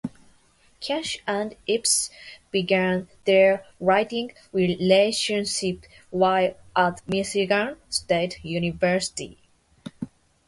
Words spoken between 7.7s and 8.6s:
State